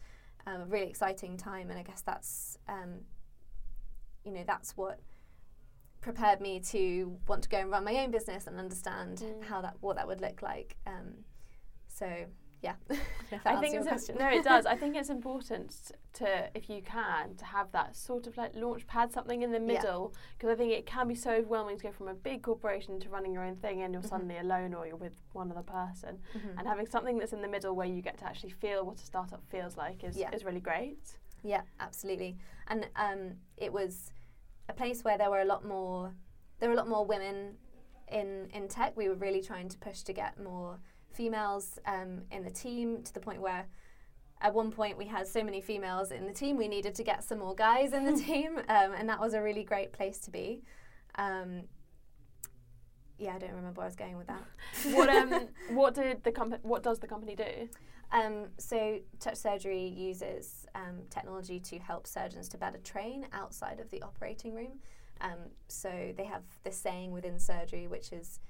[0.49, 3.01] um, a really exciting time, and I guess that's um,
[4.25, 4.99] you know that's what
[6.01, 9.45] prepared me to want to go and run my own business and understand Mm.
[9.45, 10.77] how that what that would look like.
[10.87, 11.25] Um,
[11.89, 12.07] so
[12.61, 12.75] yeah,
[13.45, 14.17] I think it's question.
[14.19, 14.67] no, it does.
[14.67, 18.87] I think it's important to, if you can, to have that sort of like launch
[18.87, 21.93] pad, something in the middle, because I think it can be so overwhelming to go
[21.93, 24.09] from a big corporation to running your own thing, and you're Mhm.
[24.09, 26.59] suddenly alone or you're with one other person, Mhm.
[26.59, 29.05] and having something that's in the middle where you get to actually feel what a
[29.05, 30.31] startup feels like is Yeah.
[30.35, 31.19] is really great.
[31.45, 32.37] Yeah, absolutely.
[32.67, 34.13] And um, it was
[34.69, 36.13] a place where there were a lot more
[36.59, 37.57] there were a lot more women
[38.09, 38.97] in in tech.
[38.97, 40.81] We were really trying to push to get more
[41.19, 43.67] females um, in the team to the point where
[44.41, 47.25] at one point we had so many females in the team we needed to get
[47.25, 50.31] some more guys in the team um, and that was a really great place to
[50.31, 50.63] be
[51.17, 51.63] um,
[53.19, 54.45] yeah i don't remember where i was going with that
[54.97, 57.69] what um what did the company what does the company do?
[58.11, 63.91] Um, so, touch surgery uses um, technology to help surgeons to better train outside of
[63.91, 64.81] the operating room.
[65.21, 68.41] Um, so they have this saying within surgery, which is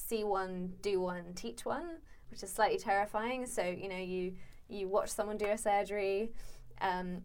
[0.00, 1.98] see one, do one, teach one,
[2.30, 3.46] which is slightly terrifying.
[3.46, 4.34] So you know you
[4.68, 6.32] you watch someone do a surgery.
[6.80, 7.22] Um,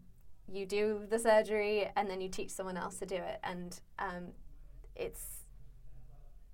[0.51, 4.27] you do the surgery and then you teach someone else to do it and um,
[4.95, 5.41] it's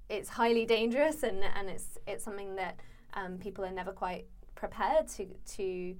[0.09, 2.79] it's highly dangerous and, and it's it's something that
[3.13, 5.95] um, people are never quite prepared to to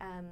[0.00, 0.26] um,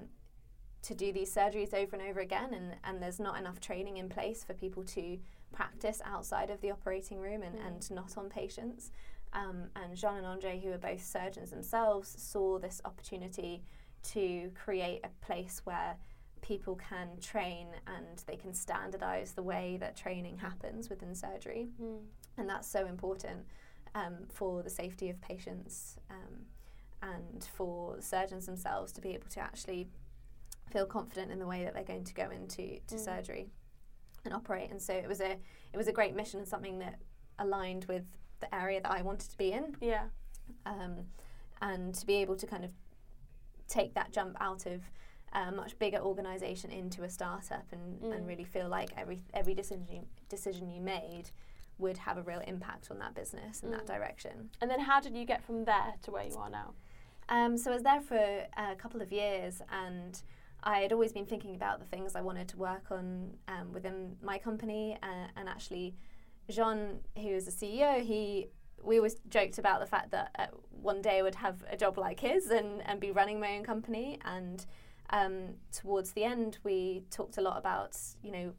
[0.82, 4.08] to do these surgeries over and over again and, and there's not enough training in
[4.08, 5.18] place for people to
[5.52, 7.66] practice outside of the operating room and, mm.
[7.66, 8.90] and not on patients
[9.32, 13.62] um, and Jean and Andre who are both surgeons themselves saw this opportunity
[14.02, 15.96] to create a place where
[16.40, 21.68] people can train and they can standardize the way that training happens within surgery.
[21.82, 21.98] Mm.
[22.36, 23.44] And that's so important
[23.94, 26.46] um, for the safety of patients um,
[27.02, 29.88] and for surgeons themselves to be able to actually
[30.70, 33.04] feel confident in the way that they're going to go into to mm.
[33.04, 33.50] surgery
[34.24, 34.70] and operate.
[34.70, 35.32] And so it was a
[35.72, 36.98] it was a great mission and something that
[37.38, 38.04] aligned with
[38.40, 39.76] the area that I wanted to be in.
[39.80, 40.04] Yeah.
[40.66, 41.06] Um,
[41.60, 42.70] and to be able to kind of
[43.68, 44.82] take that jump out of
[45.32, 48.16] a much bigger organization into a startup and, mm.
[48.16, 51.30] and really feel like every every decision you, decision you made
[51.76, 53.72] would have a real impact on that business in mm.
[53.72, 54.50] that direction.
[54.60, 56.72] And then how did you get from there to where you are now?
[57.28, 60.20] Um, so I was there for a couple of years and
[60.62, 64.16] I had always been thinking about the things I wanted to work on um, within
[64.22, 65.94] my company uh, and actually
[66.50, 68.48] Jean, who is the CEO, he
[68.82, 71.98] we always joked about the fact that uh, one day I would have a job
[71.98, 74.64] like his and, and be running my own company and
[75.10, 78.52] um, towards the end, we talked a lot about, you know,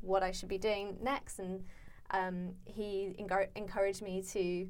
[0.00, 1.38] what I should be doing next.
[1.38, 1.64] And
[2.10, 3.14] um, he
[3.54, 4.68] encouraged me to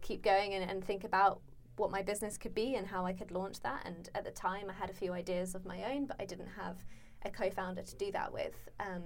[0.00, 1.40] keep going and, and think about
[1.76, 3.82] what my business could be and how I could launch that.
[3.86, 6.50] And at the time, I had a few ideas of my own, but I didn't
[6.56, 6.78] have
[7.24, 8.68] a co founder to do that with.
[8.80, 9.02] Um,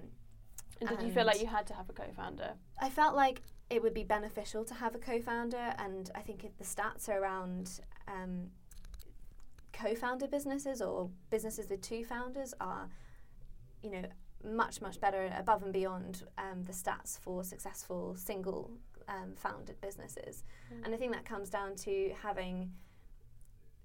[0.81, 2.55] and did and you feel like you had to have a co founder?
[2.81, 5.75] I felt like it would be beneficial to have a co founder.
[5.79, 8.51] And I think if the stats are around um,
[9.73, 12.89] co-founder businesses or businesses with two founders are,
[13.83, 14.03] you know,
[14.45, 18.71] much much better above and beyond um, the stats for successful single
[19.09, 20.45] um, founded businesses.
[20.73, 20.87] Mm.
[20.87, 22.73] And I think that comes down to having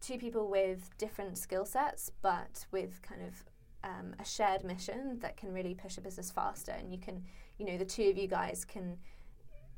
[0.01, 3.43] two people with different skill sets, but with kind of
[3.83, 6.71] um, a shared mission that can really push a business faster.
[6.71, 7.23] And you can,
[7.57, 8.97] you know, the two of you guys can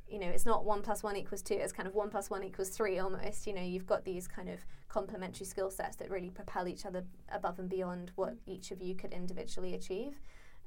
[0.08, 2.44] you know, it's not one plus one equals two, it's kind of one plus one
[2.44, 3.48] equals three almost.
[3.48, 7.04] You know, you've got these kind of complementary skill sets that really propel each other
[7.32, 10.20] above and beyond what each of you could individually achieve.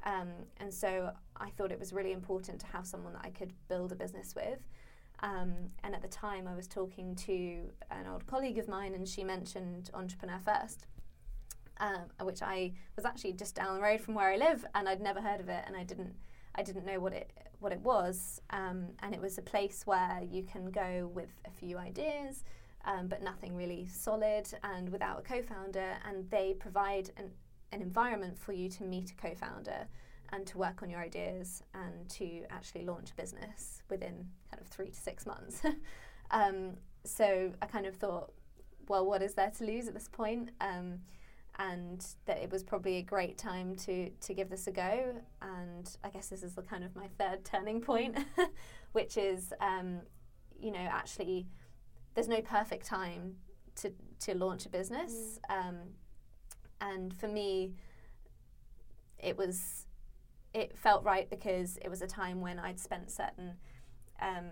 [0.04, 3.52] Um, and so I thought it was really important to have someone that I could
[3.68, 4.58] build a business with.
[5.20, 9.08] Um, and at the time, I was talking to an old colleague of mine, and
[9.08, 10.86] she mentioned Entrepreneur First,
[11.80, 15.00] um, which I was actually just down the road from where I live, and I'd
[15.00, 16.14] never heard of it, and I didn't,
[16.54, 20.22] I didn't know what it what it was, um, and it was a place where
[20.30, 22.44] you can go with a few ideas,
[22.84, 25.96] um, but nothing really solid and without a co-founder.
[26.06, 27.30] And they provide an,
[27.72, 29.88] an environment for you to meet a co-founder
[30.30, 34.68] and to work on your ideas and to actually launch a business within kind of
[34.68, 35.62] three to six months.
[36.30, 38.32] um, so I kind of thought,
[38.88, 40.50] well, what is there to lose at this point?
[40.60, 41.00] Um,
[41.58, 45.14] and that it was probably a great time to to give this a go.
[45.42, 48.16] And I guess this is the kind of my third turning point,
[48.92, 50.00] which is, um,
[50.60, 51.48] you know, actually,
[52.14, 53.36] there's no perfect time
[53.76, 55.40] to to launch a business.
[55.50, 55.68] Mm.
[55.68, 55.76] Um,
[56.80, 57.74] and for me,
[59.18, 59.86] it was
[60.54, 63.54] it felt right because it was a time when I'd spent certain
[64.20, 64.50] um,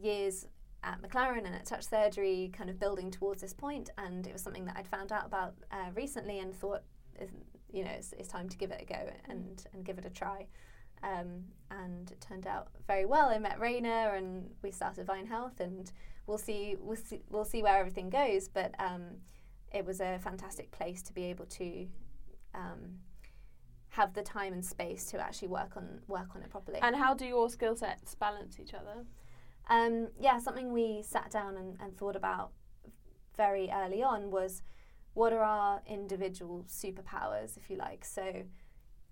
[0.00, 0.46] years
[0.82, 4.42] at McLaren and at Touch Surgery, kind of building towards this point, and it was
[4.42, 6.82] something that I'd found out about uh, recently and thought,
[7.72, 10.10] you know, it's, it's, time to give it a go and and give it a
[10.10, 10.46] try.
[11.02, 13.28] Um, and it turned out very well.
[13.28, 15.90] I met Raina and we started Vine Health, and
[16.26, 18.48] we'll see we'll see we'll see where everything goes.
[18.48, 19.02] But um,
[19.72, 21.86] it was a fantastic place to be able to.
[22.54, 22.98] Um,
[23.90, 26.78] have the time and space to actually work on work on it properly.
[26.80, 29.04] And how do your skill sets balance each other?
[29.70, 32.50] Um, yeah, something we sat down and, and thought about
[33.36, 34.62] very early on was
[35.14, 38.04] what are our individual superpowers, if you like.
[38.04, 38.42] So,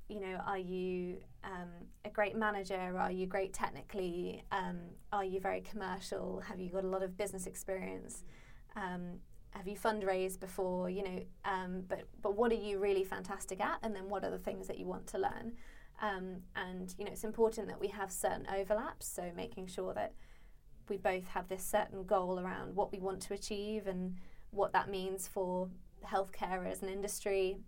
[0.09, 1.71] you know, are you um,
[2.05, 2.99] a great manager?
[2.99, 4.43] Are you great technically?
[4.51, 4.79] Um,
[5.13, 6.43] are you very commercial?
[6.49, 8.25] Have you got a lot of business experience?
[8.75, 10.91] Um, have you fundraised before?
[10.91, 13.79] You know, um, but but what are you really fantastic at?
[13.83, 15.53] And then what are the things that you want to learn?
[16.03, 19.07] Um, and you know, it's important that we have certain overlaps.
[19.07, 20.15] So making sure that
[20.89, 24.17] we both have this certain goal around what we want to achieve and
[24.51, 25.69] what that means for
[26.05, 27.59] healthcare as an industry.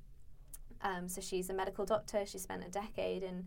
[0.83, 2.25] Um, so she's a medical doctor.
[2.27, 3.47] She spent a decade in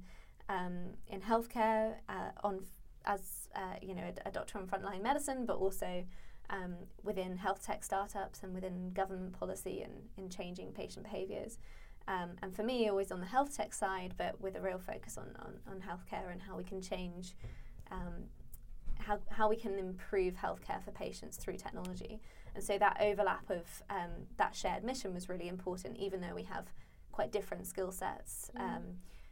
[0.49, 2.65] um, in healthcare uh, on
[3.05, 6.03] as uh, you know a, a, doctor on frontline medicine, but also
[6.49, 11.57] um, within health tech startups and within government policy and in changing patient behaviours.
[12.07, 15.17] Um, and for me, always on the health tech side, but with a real focus
[15.17, 17.33] on, on, on healthcare and how we can change,
[17.91, 18.25] um,
[18.99, 22.21] how, how we can improve healthcare for patients through technology.
[22.55, 26.43] And so that overlap of um, that shared mission was really important, even though we
[26.43, 26.65] have
[27.11, 28.51] quite different skill sets.
[28.57, 28.61] Mm.
[28.61, 28.83] Um,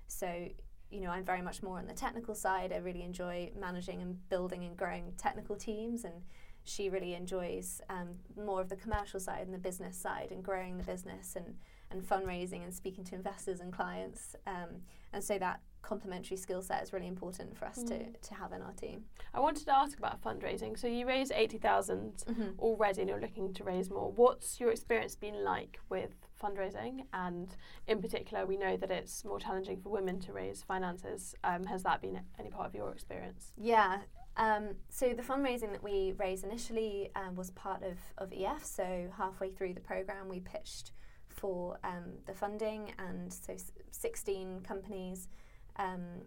[0.07, 0.49] so,
[0.89, 2.73] you know, I'm very much more on the technical side.
[2.73, 6.15] I really enjoy managing and building and growing technical teams and
[6.63, 10.77] she really enjoys um, more of the commercial side and the business side and growing
[10.77, 11.55] the business and,
[11.89, 14.35] and fundraising and speaking to investors and clients.
[14.45, 17.87] Um, and so that complementary skill set is really important for us mm.
[17.87, 19.05] to, to have in our team.
[19.33, 20.77] I wanted to ask about fundraising.
[20.77, 22.59] So you raised 80,000 mm-hmm.
[22.59, 24.11] already and you're looking to raise more.
[24.11, 27.05] What's your experience been like with fundraising?
[27.13, 27.55] And
[27.87, 31.35] in particular, we know that it's more challenging for women to raise finances.
[31.43, 33.53] Um, has that been any part of your experience?
[33.57, 33.99] Yeah,
[34.37, 38.63] um, so the fundraising that we raised initially um, was part of, of EF.
[38.63, 40.91] So halfway through the program, we pitched
[41.27, 45.27] for um, the funding, and so s- 16 companies
[45.77, 46.23] um,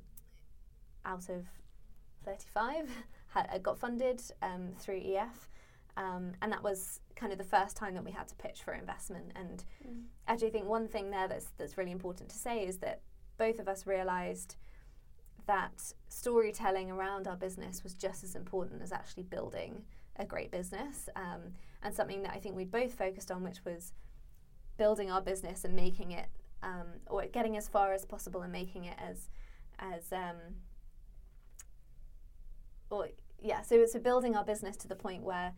[1.04, 1.46] out of
[2.24, 2.90] 35
[3.28, 5.48] had, uh, got funded um, through EF.
[5.96, 8.72] Um, and that was kind of the first time that we had to pitch for
[8.74, 9.32] investment.
[9.36, 10.02] And mm.
[10.26, 13.00] actually, I think one thing there that's that's really important to say is that
[13.38, 14.56] both of us realised
[15.46, 19.82] that storytelling around our business was just as important as actually building
[20.16, 21.52] a great business um,
[21.82, 23.92] and something that I think we both focused on, which was
[24.76, 26.26] building our business and making it
[26.64, 29.28] um, or getting as far as possible and making it as
[29.78, 30.36] as um,
[32.90, 33.08] or
[33.42, 35.52] yeah so so building our business to the point where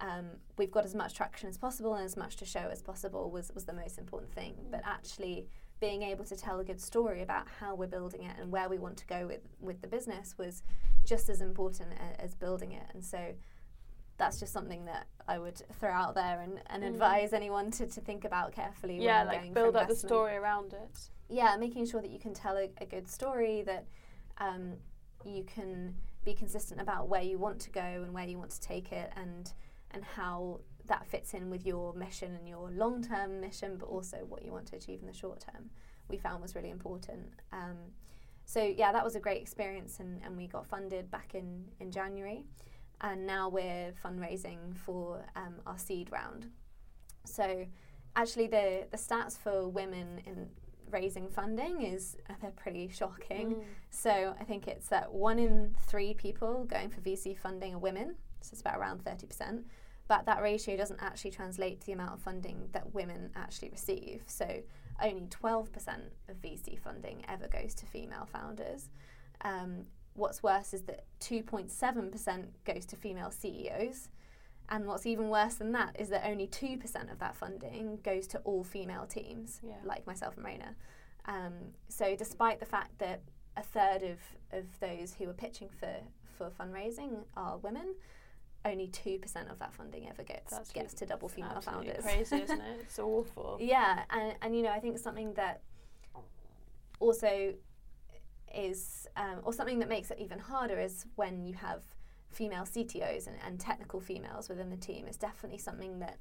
[0.00, 3.30] um, we've got as much traction as possible and as much to show as possible
[3.30, 5.46] was was the most important thing but actually
[5.80, 8.78] being able to tell a good story about how we're building it and where we
[8.78, 10.62] want to go with, with the business was
[11.04, 12.84] just as important a, as building it.
[12.92, 13.34] And so
[14.18, 16.88] that's just something that I would throw out there and, and mm.
[16.88, 19.02] advise anyone to, to think about carefully.
[19.02, 21.10] Yeah, like build up the story around it.
[21.28, 23.86] Yeah, making sure that you can tell a, a good story, that
[24.38, 24.74] um,
[25.24, 28.60] you can be consistent about where you want to go and where you want to
[28.60, 29.52] take it and
[29.90, 34.18] and how that fits in with your mission and your long term mission, but also
[34.28, 35.70] what you want to achieve in the short term,
[36.08, 37.28] we found was really important.
[37.52, 37.76] Um,
[38.44, 41.90] so, yeah, that was a great experience, and, and we got funded back in, in
[41.90, 42.44] January.
[43.00, 46.46] And now we're fundraising for um, our seed round.
[47.24, 47.66] So,
[48.16, 50.48] actually, the, the stats for women in
[50.90, 53.54] raising funding is uh, they're pretty shocking.
[53.54, 53.62] Mm.
[53.90, 58.16] So, I think it's that one in three people going for VC funding are women,
[58.40, 59.62] so it's about around 30%
[60.08, 64.22] but that ratio doesn't actually translate to the amount of funding that women actually receive.
[64.26, 64.62] So
[65.02, 65.68] only 12%
[66.28, 68.88] of VC funding ever goes to female founders.
[69.42, 69.84] Um,
[70.18, 74.08] what's worse is that 2.7% goes to female CEOs.
[74.68, 78.38] And what's even worse than that is that only 2% of that funding goes to
[78.40, 79.76] all female teams, yeah.
[79.84, 80.74] like myself and Raina.
[81.24, 81.54] Um,
[81.88, 83.22] so, despite the fact that
[83.56, 84.18] a third of,
[84.52, 85.94] of those who are pitching for,
[86.36, 87.94] for fundraising are women,
[88.64, 92.02] only two percent of that funding ever gets That's gets to double female founders.
[92.02, 92.80] Crazy, isn't it?
[92.82, 93.56] It's awful.
[93.60, 95.62] Yeah, and and you know I think something that
[97.00, 97.54] also
[98.54, 101.82] is um, or something that makes it even harder is when you have
[102.30, 105.06] female CTOs and, and technical females within the team.
[105.06, 106.18] It's definitely something that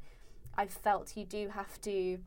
[0.58, 2.20] I've felt you do have to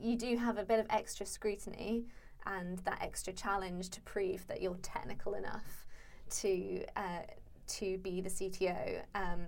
[0.00, 2.06] you do have a bit of extra scrutiny
[2.46, 5.86] and that extra challenge to prove that you're technical enough
[6.30, 7.22] to uh,
[7.66, 9.02] to be the CTO.
[9.14, 9.46] Um,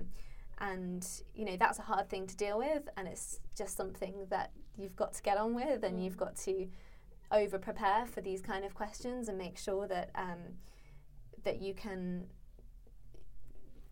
[0.59, 4.51] and you know that's a hard thing to deal with, and it's just something that
[4.77, 6.69] you've got to get on with, and you've got to
[7.33, 10.59] over prepare for these kind of questions and make sure that um,
[11.45, 12.27] that you can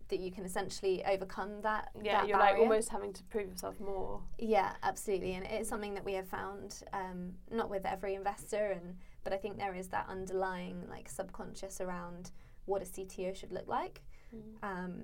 [0.09, 1.89] that you can essentially overcome that.
[2.01, 2.53] Yeah, that you're barrier.
[2.53, 4.21] like almost having to prove yourself more.
[4.37, 8.95] Yeah, absolutely, and it's something that we have found um, not with every investor, and
[9.23, 12.31] but I think there is that underlying like subconscious around
[12.65, 14.01] what a CTO should look like.
[14.35, 14.67] Mm.
[14.67, 15.03] Um,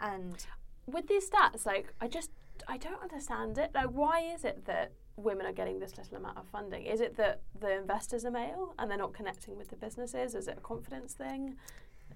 [0.00, 0.46] and
[0.86, 2.30] with these stats, like I just
[2.66, 3.72] I don't understand it.
[3.74, 6.84] Like, why is it that women are getting this little amount of funding?
[6.84, 10.34] Is it that the investors are male and they're not connecting with the businesses?
[10.34, 11.56] Is it a confidence thing?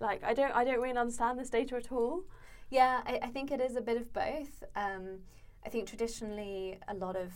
[0.00, 2.22] Like, I don't I don't really understand this data at all.
[2.70, 4.64] Yeah, I, I think it is a bit of both.
[4.76, 5.18] Um,
[5.66, 7.32] I think traditionally a lot of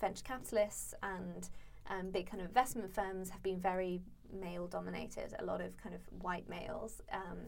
[0.00, 1.48] venture capitalists and
[1.88, 4.02] um, big kind of investment firms have been very
[4.32, 5.34] male dominated.
[5.38, 7.02] A lot of kind of white males.
[7.12, 7.38] Um,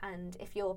[0.00, 0.76] and if you're,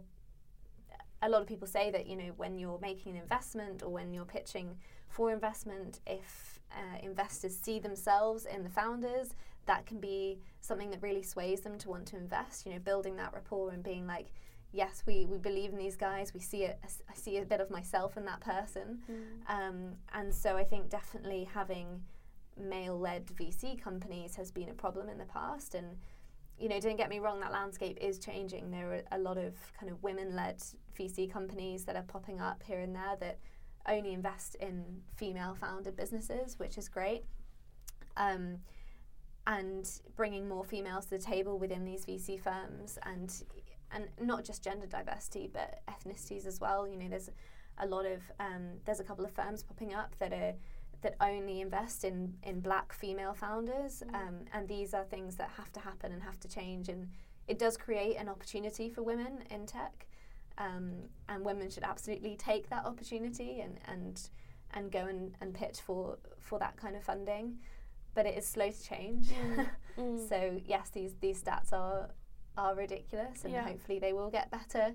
[1.22, 4.14] a lot of people say that, you know, when you're making an investment or when
[4.14, 4.78] you're pitching
[5.10, 9.36] for investment, if uh, investors see themselves in the founders,
[9.66, 12.66] that can be something that really sways them to want to invest.
[12.66, 14.28] You know, building that rapport and being like,
[14.72, 16.34] yes, we, we believe in these guys.
[16.34, 16.80] We see it.
[16.84, 19.00] I see a bit of myself in that person.
[19.12, 19.54] Mm.
[19.54, 22.02] Um, and so I think definitely having
[22.58, 25.76] male-led VC companies has been a problem in the past.
[25.76, 25.98] And
[26.60, 28.70] you know, don't get me wrong, that landscape is changing.
[28.70, 30.62] There are a lot of kind of women-led
[30.98, 33.40] VC companies that are popping up here and there that
[33.88, 37.24] only invest in female-founded businesses, which is great.
[38.18, 38.60] Um,
[39.48, 43.44] and bringing more females to the table within these VC firms and
[43.92, 46.88] and not just gender diversity but ethnicities as well.
[46.88, 47.32] You know, there's
[47.80, 50.54] a lot of um, there's a couple of firms popping up that are
[51.02, 54.16] that only invest in in black female founders, mm.
[54.16, 57.08] um, and these are things that have to happen and have to change, and
[57.48, 60.06] it does create an opportunity for women in tech,
[60.60, 60.92] um,
[61.28, 64.30] and women should absolutely take that opportunity and and
[64.72, 67.58] and go and, and pitch for for that kind of funding,
[68.14, 69.28] but it is slow to change.
[69.28, 69.70] Mm.
[69.98, 70.30] mm.
[70.30, 72.12] so yes, these these stats are
[72.58, 73.64] are ridiculous, and yeah.
[73.64, 74.94] hopefully they will get better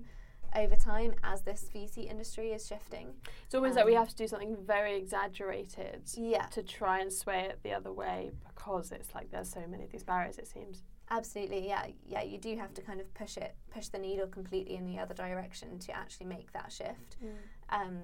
[0.55, 3.13] over time as this VC industry is shifting.
[3.45, 6.45] It's almost um, like we have to do something very exaggerated yeah.
[6.47, 9.91] to try and sway it the other way because it's like there's so many of
[9.91, 10.83] these barriers it seems.
[11.09, 12.23] Absolutely, yeah, yeah.
[12.23, 15.13] You do have to kind of push it, push the needle completely in the other
[15.13, 17.17] direction to actually make that shift.
[17.23, 17.31] Mm.
[17.69, 17.97] Um,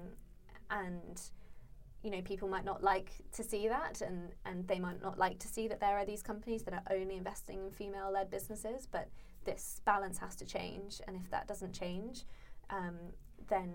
[0.70, 1.20] and
[2.02, 5.38] you know, people might not like to see that, and and they might not like
[5.40, 8.86] to see that there are these companies that are only investing in female-led businesses.
[8.90, 9.08] But
[9.44, 12.24] this balance has to change, and if that doesn't change,
[12.70, 12.96] um,
[13.48, 13.72] then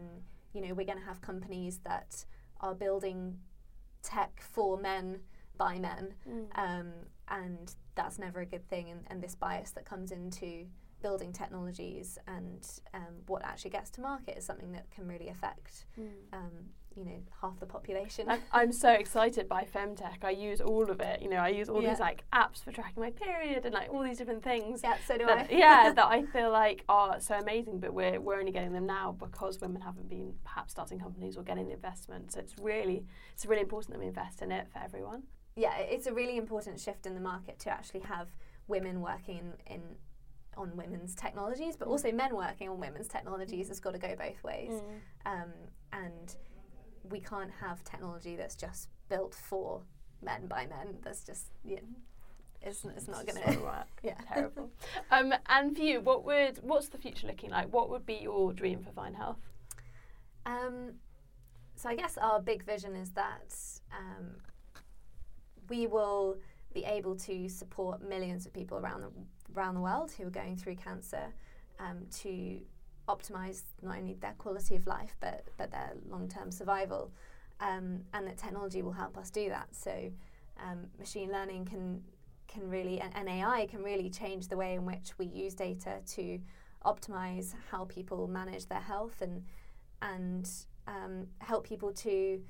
[0.53, 2.25] you know we're going to have companies that
[2.61, 3.38] are building
[4.03, 5.19] tech for men
[5.57, 6.47] by men, mm.
[6.55, 6.91] um,
[7.30, 8.89] and that's never a good thing.
[8.89, 10.65] And, and this bias that comes into
[11.01, 15.85] building technologies and um, what actually gets to market is something that can really affect
[15.99, 16.07] mm.
[16.33, 16.49] um,
[16.97, 18.27] you know half the population.
[18.51, 20.23] I'm so excited by femtech.
[20.23, 21.21] I use all of it.
[21.21, 21.91] You know, I use all yeah.
[21.91, 24.81] these like apps for tracking my period and like all these different things.
[24.83, 25.55] Yeah, so do that, I.
[25.55, 29.15] yeah, that I feel like are so amazing, but we're we're only getting them now
[29.19, 32.31] because women haven't been perhaps starting companies or getting the investment.
[32.31, 35.23] So it's really it's really important that we invest in it for everyone.
[35.57, 38.27] Yeah, it's a really important shift in the market to actually have
[38.67, 39.81] women working in, in
[40.55, 41.91] on women's technologies, but mm.
[41.91, 44.71] also men working on women's technologies has got to go both ways.
[44.71, 45.31] Mm.
[45.31, 45.51] Um,
[45.93, 46.35] and
[47.09, 49.81] we can't have technology that's just built for
[50.21, 50.97] men by men.
[51.03, 51.79] That's just yeah.
[52.61, 53.87] It's, it's not going to work.
[54.03, 54.71] yeah, terrible.
[55.11, 57.71] Um, and for you, what would what's the future looking like?
[57.71, 59.37] What would be your dream for Vine Health?
[60.45, 60.93] Um,
[61.75, 63.55] so I guess our big vision is that
[63.95, 64.37] um,
[65.70, 66.38] we will
[66.74, 69.11] be able to support millions of people around the
[69.55, 71.34] around the world who are going through cancer
[71.80, 72.59] um, to
[73.07, 77.11] optimize not only their quality of life but but their long term survival,
[77.59, 79.68] um, and that technology will help us do that.
[79.72, 80.11] So,
[80.63, 82.03] um, machine learning can
[82.47, 85.99] can really and, and, AI can really change the way in which we use data
[86.15, 86.39] to
[86.86, 89.43] optimize how people manage their health and
[90.01, 90.49] and
[90.88, 92.41] um, help people to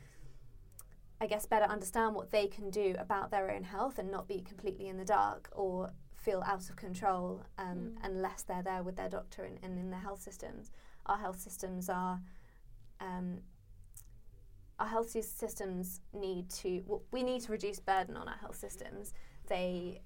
[1.20, 4.42] I guess better understand what they can do about their own health and not be
[4.42, 7.96] completely in the dark or feel out of control um, mm.
[8.04, 10.72] unless they're there with their doctor and, and, in their health systems.
[11.06, 12.22] Our health systems are.
[13.00, 13.40] Um,
[14.80, 16.84] our health systems need to.
[16.86, 19.14] Well, we need to reduce burden on our health systems.
[19.48, 20.02] They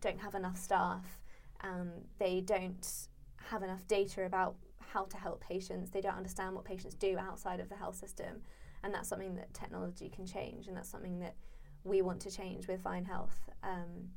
[0.00, 1.20] don't have enough staff.
[1.62, 3.08] Um, they don't
[3.50, 5.90] have enough data about how to help patients.
[5.90, 8.42] They don't understand what patients do outside of the health system,
[8.86, 11.34] and that's something that technology can change, and that's something that
[11.82, 13.36] we want to change with Vine Health.
[13.64, 14.10] Um,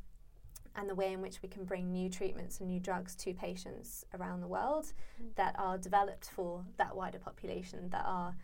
[0.76, 4.05] and the way in which we can bring new treatments and new drugs to patients
[4.13, 5.36] around the world mm.
[5.36, 8.36] that are developed for that wider population, that are,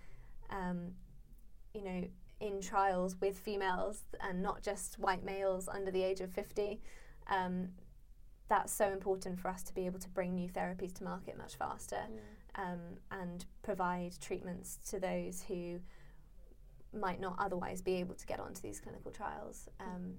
[0.50, 0.94] um,
[1.76, 2.04] you know,
[2.40, 6.82] in trials with females and not just white males under the age of 50.
[7.28, 7.70] Um,
[8.50, 11.56] that's so important for us to be able to bring new therapies to market much
[11.56, 12.64] faster mm.
[12.64, 12.80] um,
[13.12, 15.80] and provide treatments to those who
[16.96, 19.70] might not otherwise be able to get onto these clinical trials.
[19.80, 20.14] Um,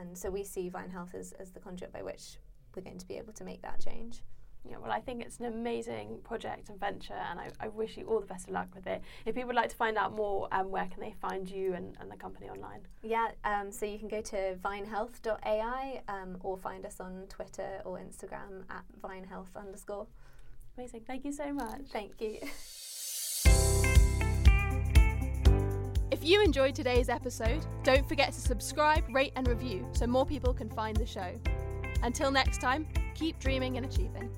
[0.00, 2.36] and so we see Vine Health as, as the conduit by which
[2.74, 4.22] we're going to be able to make that change.
[4.68, 8.04] Yeah, well, I think it's an amazing project and venture, and I, I wish you
[8.06, 9.02] all the best of luck with it.
[9.24, 11.96] If people would like to find out more, um, where can they find you and,
[12.00, 12.80] and the company online?
[13.02, 17.98] Yeah, um, so you can go to vinehealth.ai um, or find us on Twitter or
[17.98, 20.06] Instagram at vinehealth underscore.
[20.76, 21.02] Amazing.
[21.06, 21.82] Thank you so much.
[21.90, 22.38] Thank you.
[26.28, 30.68] you enjoyed today's episode, don't forget to subscribe, rate, and review so more people can
[30.68, 31.32] find the show.
[32.02, 34.30] Until next time, keep dreaming and achieving.